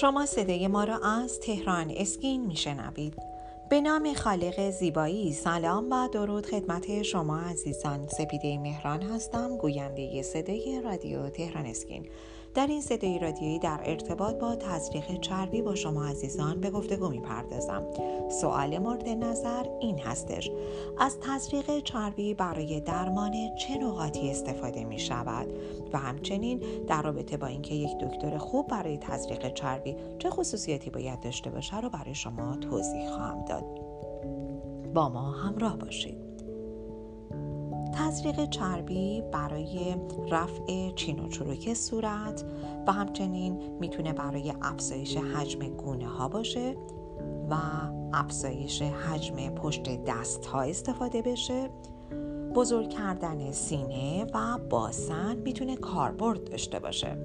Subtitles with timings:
[0.00, 3.14] شما صدای ما را از تهران اسکین میشنوید.
[3.70, 8.08] به نام خالق زیبایی سلام و درود خدمت شما عزیزان.
[8.08, 12.06] سپیده مهران هستم گوینده صدای رادیو تهران اسکین.
[12.56, 17.82] در این صدای رادیویی در ارتباط با تزریق چربی با شما عزیزان به گفتگو می‌پردازم.
[18.30, 20.50] سوال مورد نظر این هستش.
[20.98, 25.46] از تزریق چربی برای درمان چه نقاطی استفاده می شود
[25.92, 31.20] و همچنین در رابطه با اینکه یک دکتر خوب برای تزریق چربی چه خصوصیاتی باید
[31.20, 33.64] داشته باشه رو برای شما توضیح خواهم داد.
[34.94, 36.25] با ما همراه باشید.
[37.96, 39.96] تزریق چربی برای
[40.30, 42.44] رفع چین و چروک صورت
[42.86, 46.76] و همچنین می‌تونه برای افزایش حجم گونه ها باشه
[47.50, 47.56] و
[48.12, 51.70] افزایش حجم پشت دست ها استفاده بشه.
[52.56, 57.16] بزرگ کردن سینه و باسن می‌تونه کاربرد داشته باشه.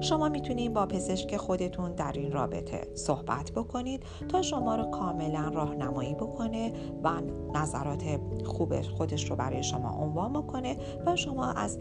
[0.00, 6.14] شما می‌تونید با پزشک خودتون در این رابطه صحبت بکنید تا شما رو کاملا راهنمایی
[6.14, 6.72] بکنه
[7.04, 7.20] و
[7.54, 11.78] نظرات خوب خودش رو برای شما عنوان بکنه و شما از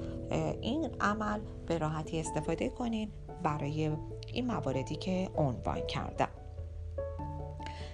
[0.61, 3.09] این عمل به راحتی استفاده کنید
[3.43, 3.91] برای
[4.33, 6.28] این مواردی که عنوان کردم.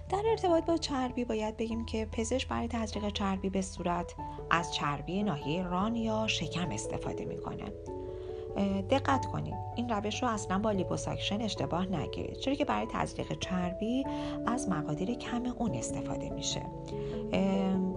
[0.10, 4.16] در ارتباط با چربی باید بگیم که پزشک برای تزریق چربی به صورت
[4.50, 7.64] از چربی ناحیه ران یا شکم استفاده می‌کنه.
[8.90, 14.04] دقت کنید این روش رو اصلا با لیپوساکشن اشتباه نگیرید چرا که برای تزریق چربی
[14.46, 16.62] از مقادیر کم اون استفاده میشه.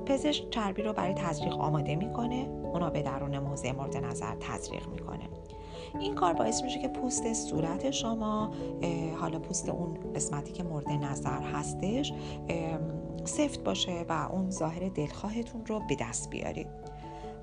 [0.09, 5.29] پزشک چربی رو برای تزریق آماده می‌کنه اونو به درون موضع مورد نظر تزریق می‌کنه.
[6.01, 8.51] این کار باعث میشه که پوست صورت شما
[9.21, 12.13] حالا پوست اون قسمتی که مورد نظر هستش
[13.25, 16.67] سفت باشه و اون ظاهر دلخواهتون رو به دست بیارید.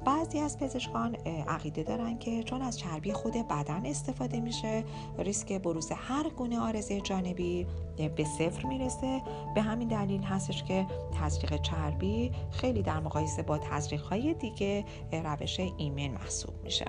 [0.06, 1.16] بعضی از پزشکان
[1.48, 4.84] عقیده دارن که چون از چربی خود بدن استفاده میشه
[5.18, 7.68] ریسک بروز هر گونه آرزه جانبی
[8.16, 9.22] به صفر می‌رسه.
[9.56, 10.88] به همین دلیل هستش که
[11.22, 16.86] تزریق چربی خیلی در مقایسه با تزریق های دیگه روش ایمن محسوب میشه.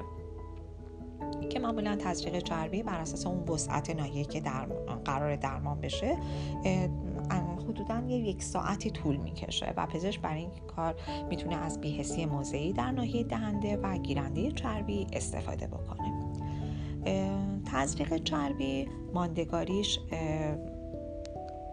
[1.51, 4.67] که معمولا تزریق چربی بر اساس اون وسعت ناحیه که در
[5.05, 6.17] قرار درمان بشه
[8.16, 10.94] یک ساعتی طول می‌کشه و پزشک برای این کار
[11.31, 16.32] می‌تونه از بیهسی موضعی در ناحیه دهنده و گیرنده چربی استفاده بکنه.
[17.72, 20.00] تزریق چربی ماندگاریش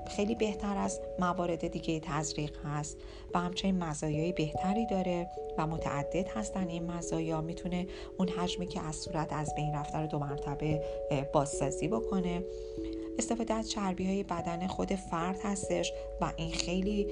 [0.07, 2.97] خیلی بهتر از موارد دیگه تزریق هست
[3.33, 7.41] و همچنین مزایای بهتری داره و متعدد هستن این مزایا.
[7.41, 7.87] می‌تونه
[8.19, 10.83] اون حجمی که از صورت از بین رفته رو دو مرتبه
[11.33, 12.43] بازسازی بکنه.
[13.19, 17.07] استفاده از چربی های بدن خود فرد هستش و این خیلی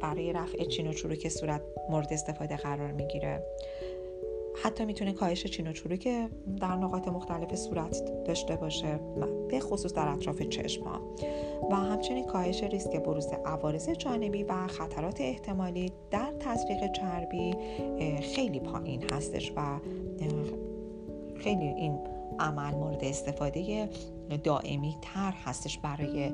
[0.00, 3.42] برای رفع چین و چروک صورت مورد استفاده قرار می‌گیره.
[4.62, 6.08] حتی می‌تونه کاهش چین و چروک
[6.60, 9.00] در نقاط مختلف صورت داشته باشه
[9.48, 11.00] به خصوص در اطراف چشم ها
[11.70, 17.54] و همچنین کاهش ریسک بروز عوارض جانبی و خطرات احتمالی در تزریق چربی
[18.34, 19.80] خیلی پایین هستش و
[21.36, 21.98] خیلی این
[22.38, 23.88] عمل مورد استفاده
[24.44, 26.32] دائمی تر هستش برای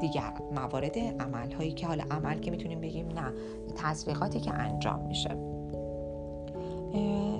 [0.00, 3.32] دیگر موارد عمل هایی که حالا عمل که می‌تونیم بگیم نه
[3.76, 5.36] تزریقاتی که انجام میشه.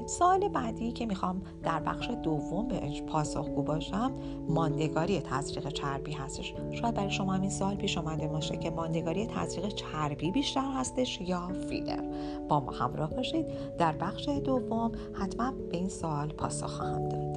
[0.07, 4.13] سال بعدی که می‌خوام در بخش دوم به پاسخگو باشم
[4.49, 6.55] ماندگاری تزریق چربی هستش.
[6.73, 11.49] شاید برای شما همین سال پیش آمده باشه که ماندگاری تزریق چربی بیشتر هستش یا
[11.69, 12.05] فیلر.
[12.49, 13.47] با ما همراه باشید.
[13.79, 17.37] در بخش دوم حتما به این سال پاسخ خواهم داد.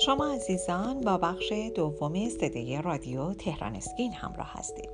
[0.00, 4.90] شما عزیزان با بخش دوم صدای رادیو تهران اسکین همراه هستید.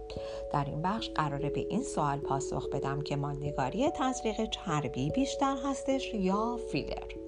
[0.53, 6.15] در این بخش قراره به این سوال پاسخ بدم که ماندگاری تزریق چربی بیشتر هستش
[6.15, 7.25] یا فیلر.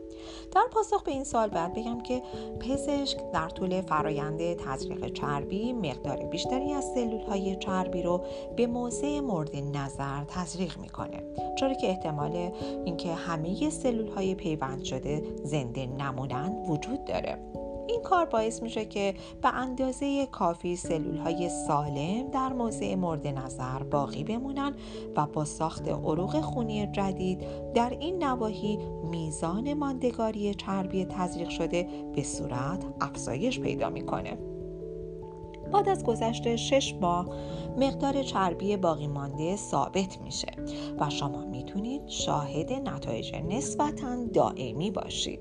[0.52, 2.22] در پاسخ به این سوال باید بگم که
[2.60, 8.24] پزشک در طول فرایند تزریق چربی مقدار بیشتری از سلول های چربی رو
[8.56, 11.22] به موضع مورد نظر تزریق می‌کنه
[11.58, 12.50] چرا که احتمال
[12.84, 17.65] اینکه همه سلول های پیوند شده زنده نمونن وجود داره.
[17.88, 23.82] این کار باعث میشه که به اندازه کافی سلول های سالم در موضع مورد نظر
[23.82, 24.74] باقی بمونن
[25.16, 27.44] و با ساخت عروق خونی جدید
[27.74, 28.78] در این نواحی
[29.10, 34.55] میزان ماندگاری چربی تزریق شده به صورت افزایش پیدا می‌کنه.
[35.72, 37.26] بعد از گذشت 6 ماه
[37.76, 40.52] مقدار چربی باقی مانده ثابت میشه
[41.00, 45.40] و شما می‌تونید شاهد نتایج نسبتا دائمی باشید.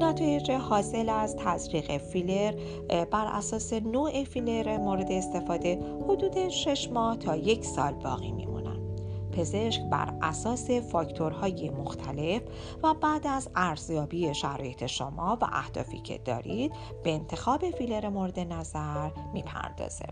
[0.00, 2.54] نتایج حاصل از تزریق فیلر
[2.88, 5.78] بر اساس نوع فیلر مورد استفاده
[6.08, 8.59] حدود 6 ماه تا یک سال باقی میمونه.
[9.30, 12.42] پزشک بر اساس فاکتورهای مختلف
[12.82, 16.72] و بعد از ارزیابی شرایط شما و اهدافی که دارید
[17.02, 20.06] به انتخاب فیلر مورد نظر می‌پردازه.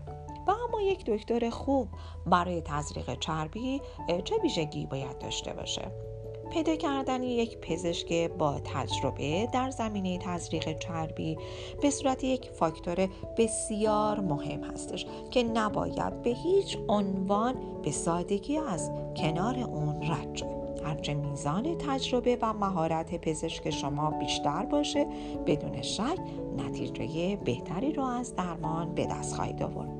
[0.47, 1.87] و اما یک دکتر خوب
[2.25, 3.81] برای تزریق چربی
[4.23, 6.08] چه ویژگی باید داشته باشه؟
[6.49, 11.37] پیدا کردن یک پزشک با تجربه در زمینه تزریق چربی
[11.81, 18.91] به صورت یک فاکتور بسیار مهم هستش که نباید به هیچ عنوان به سادگی از
[19.15, 20.59] کنار اون رد شد.
[20.85, 25.07] هرچه میزان تجربه و مهارت پزشک شما بیشتر باشه
[25.47, 26.19] بدون شک
[26.57, 29.98] نتیجه بهتری رو از درمان به دست خواهید آورد.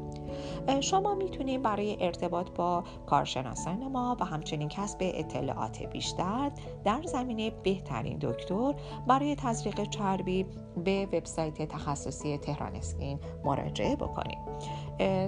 [0.82, 6.52] شما می‌تونید برای ارتباط با کارشناسان ما و همچنین کسب اطلاعات بیشتر
[6.84, 8.76] در زمینه بهترین دکتر
[9.08, 10.46] برای تزریق چربی
[10.86, 14.38] به وبسایت تخصصی تهران اسکین مراجعه بکنید.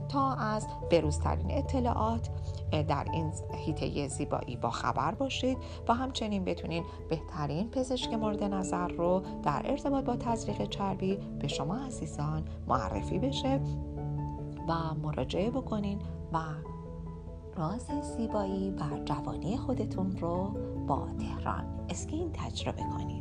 [0.10, 2.30] تا از بروزترین اطلاعات
[2.72, 5.58] در این هیته زیبایی با خبر باشید
[5.88, 11.76] و همچنین بتونید بهترین پزشک مورد نظر رو در ارتباط با تزریق چربی به شما
[11.76, 13.60] عزیزان معرفی بشه.
[14.68, 16.00] و مراجعه بکنین
[16.34, 16.40] و
[17.56, 17.88] راز
[18.18, 20.56] زیبایی و جوانی خودتون رو
[20.88, 23.21] با تهران اسکین تجربه کنید